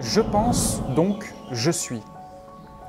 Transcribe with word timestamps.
Je 0.00 0.20
pense 0.20 0.82
donc 0.94 1.34
je 1.52 1.70
suis. 1.70 2.02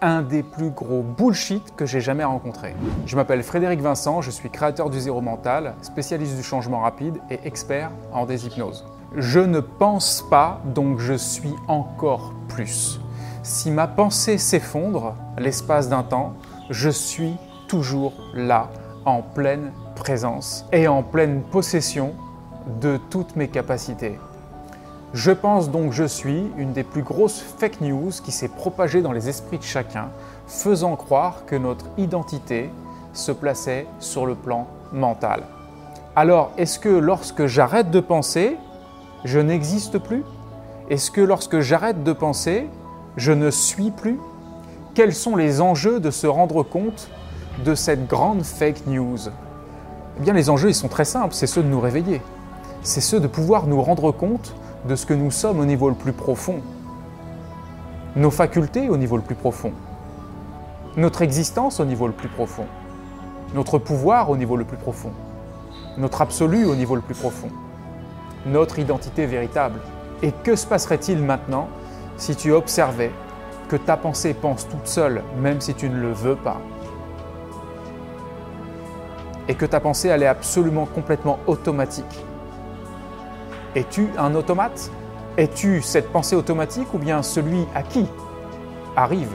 Un 0.00 0.22
des 0.22 0.42
plus 0.42 0.70
gros 0.70 1.02
bullshit 1.02 1.74
que 1.76 1.86
j'ai 1.86 2.00
jamais 2.00 2.24
rencontré. 2.24 2.74
Je 3.06 3.16
m'appelle 3.16 3.42
Frédéric 3.42 3.80
Vincent, 3.80 4.20
je 4.20 4.30
suis 4.30 4.50
créateur 4.50 4.90
du 4.90 5.00
zéro 5.00 5.20
mental, 5.20 5.74
spécialiste 5.82 6.36
du 6.36 6.42
changement 6.42 6.80
rapide 6.80 7.18
et 7.30 7.40
expert 7.44 7.90
en 8.12 8.26
déshypnose. 8.26 8.84
Je 9.16 9.40
ne 9.40 9.60
pense 9.60 10.24
pas, 10.28 10.60
donc 10.66 10.98
je 10.98 11.14
suis 11.14 11.54
encore 11.66 12.32
plus. 12.48 13.00
Si 13.42 13.70
ma 13.70 13.86
pensée 13.86 14.38
s'effondre 14.38 15.14
l'espace 15.38 15.88
d'un 15.88 16.02
temps, 16.02 16.34
je 16.70 16.90
suis 16.90 17.34
toujours 17.66 18.12
là, 18.34 18.70
en 19.04 19.22
pleine 19.22 19.72
présence 19.96 20.64
et 20.72 20.86
en 20.86 21.02
pleine 21.02 21.42
possession 21.42 22.14
de 22.80 22.98
toutes 23.10 23.34
mes 23.36 23.48
capacités. 23.48 24.18
Je 25.14 25.30
pense 25.30 25.70
donc 25.70 25.92
je 25.92 26.04
suis 26.04 26.50
une 26.58 26.74
des 26.74 26.82
plus 26.82 27.02
grosses 27.02 27.40
fake 27.40 27.80
news 27.80 28.10
qui 28.22 28.30
s'est 28.30 28.48
propagée 28.48 29.00
dans 29.00 29.12
les 29.12 29.30
esprits 29.30 29.56
de 29.56 29.62
chacun, 29.62 30.10
faisant 30.46 30.96
croire 30.96 31.46
que 31.46 31.56
notre 31.56 31.86
identité 31.96 32.70
se 33.14 33.32
plaçait 33.32 33.86
sur 34.00 34.26
le 34.26 34.34
plan 34.34 34.66
mental. 34.92 35.44
Alors, 36.14 36.50
est-ce 36.58 36.78
que 36.78 36.90
lorsque 36.90 37.46
j'arrête 37.46 37.90
de 37.90 38.00
penser, 38.00 38.58
je 39.24 39.38
n'existe 39.38 39.98
plus? 39.98 40.24
Est-ce 40.90 41.10
que 41.10 41.22
lorsque 41.22 41.60
j'arrête 41.60 42.04
de 42.04 42.12
penser, 42.12 42.68
je 43.16 43.32
ne 43.32 43.50
suis 43.50 43.90
plus? 43.90 44.20
Quels 44.94 45.14
sont 45.14 45.36
les 45.36 45.62
enjeux 45.62 46.00
de 46.00 46.10
se 46.10 46.26
rendre 46.26 46.62
compte 46.62 47.08
de 47.64 47.74
cette 47.74 48.06
grande 48.08 48.42
fake 48.42 48.86
news? 48.86 49.28
Eh 50.18 50.22
bien, 50.22 50.34
les 50.34 50.50
enjeux, 50.50 50.68
ils 50.68 50.74
sont 50.74 50.88
très 50.88 51.06
simples, 51.06 51.32
c'est 51.32 51.46
ceux 51.46 51.62
de 51.62 51.68
nous 51.68 51.80
réveiller. 51.80 52.20
C'est 52.82 53.00
ceux 53.00 53.20
de 53.20 53.26
pouvoir 53.26 53.66
nous 53.66 53.80
rendre 53.80 54.12
compte 54.12 54.54
de 54.86 54.94
ce 54.94 55.06
que 55.06 55.14
nous 55.14 55.30
sommes 55.30 55.58
au 55.60 55.64
niveau 55.64 55.88
le 55.88 55.94
plus 55.94 56.12
profond, 56.12 56.60
nos 58.16 58.30
facultés 58.30 58.88
au 58.88 58.96
niveau 58.96 59.16
le 59.16 59.22
plus 59.22 59.34
profond, 59.34 59.72
notre 60.96 61.22
existence 61.22 61.80
au 61.80 61.84
niveau 61.84 62.06
le 62.06 62.12
plus 62.12 62.28
profond, 62.28 62.66
notre 63.54 63.78
pouvoir 63.78 64.30
au 64.30 64.36
niveau 64.36 64.56
le 64.56 64.64
plus 64.64 64.76
profond, 64.76 65.12
notre 65.96 66.22
absolu 66.22 66.64
au 66.64 66.74
niveau 66.74 66.94
le 66.94 67.00
plus 67.00 67.14
profond, 67.14 67.48
notre 68.46 68.78
identité 68.78 69.26
véritable. 69.26 69.80
Et 70.22 70.32
que 70.32 70.56
se 70.56 70.66
passerait-il 70.66 71.18
maintenant 71.18 71.68
si 72.16 72.34
tu 72.34 72.52
observais 72.52 73.12
que 73.68 73.76
ta 73.76 73.96
pensée 73.96 74.34
pense 74.34 74.66
toute 74.68 74.86
seule, 74.86 75.22
même 75.40 75.60
si 75.60 75.74
tu 75.74 75.88
ne 75.88 76.00
le 76.00 76.12
veux 76.12 76.34
pas, 76.34 76.60
et 79.46 79.54
que 79.54 79.64
ta 79.64 79.80
pensée 79.80 80.08
est 80.08 80.26
absolument 80.26 80.86
complètement 80.86 81.38
automatique 81.46 82.24
es-tu 83.74 84.08
un 84.18 84.34
automate? 84.34 84.90
Es-tu 85.36 85.82
cette 85.82 86.10
pensée 86.10 86.34
automatique 86.34 86.92
ou 86.94 86.98
bien 86.98 87.22
celui 87.22 87.66
à 87.74 87.82
qui 87.82 88.06
arrive 88.96 89.30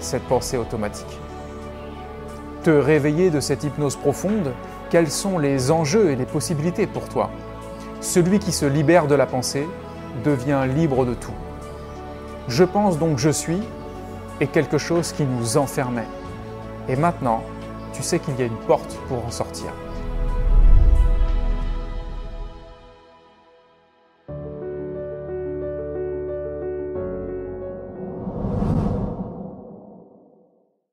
cette 0.00 0.24
pensée 0.24 0.56
automatique? 0.56 1.18
Te 2.64 2.70
réveiller 2.70 3.30
de 3.30 3.40
cette 3.40 3.64
hypnose 3.64 3.96
profonde, 3.96 4.52
quels 4.90 5.10
sont 5.10 5.38
les 5.38 5.70
enjeux 5.70 6.10
et 6.10 6.16
les 6.16 6.26
possibilités 6.26 6.86
pour 6.86 7.08
toi? 7.08 7.30
Celui 8.00 8.38
qui 8.38 8.52
se 8.52 8.66
libère 8.66 9.06
de 9.06 9.14
la 9.14 9.26
pensée 9.26 9.66
devient 10.24 10.66
libre 10.74 11.04
de 11.04 11.14
tout. 11.14 11.32
Je 12.48 12.64
pense 12.64 12.98
donc 12.98 13.18
je 13.18 13.30
suis 13.30 13.60
est 14.40 14.46
quelque 14.46 14.78
chose 14.78 15.12
qui 15.12 15.24
nous 15.24 15.56
enfermait. 15.56 16.06
Et 16.88 16.96
maintenant, 16.96 17.42
tu 17.92 18.02
sais 18.02 18.18
qu'il 18.18 18.38
y 18.38 18.42
a 18.42 18.46
une 18.46 18.56
porte 18.66 18.96
pour 19.08 19.24
en 19.24 19.30
sortir. 19.30 19.72